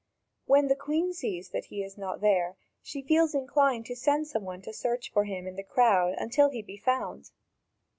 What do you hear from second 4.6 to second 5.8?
to search for him in the